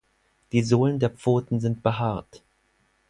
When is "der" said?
0.97-1.11